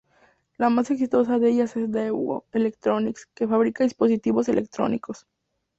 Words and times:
La 0.57 0.71
más 0.71 0.89
exitosa 0.89 1.37
de 1.37 1.49
ellas 1.49 1.75
es 1.77 1.91
Daewoo 1.91 2.43
Electronics, 2.53 3.27
que 3.35 3.47
fabrica 3.47 3.83
dispositivos 3.83 4.49
electrónicos. 4.49 5.27